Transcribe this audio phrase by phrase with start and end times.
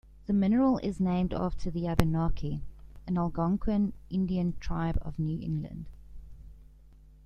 [0.25, 2.63] The mineral is named after the Abenaki,
[3.05, 5.85] an Algonquian Indian tribe of New England.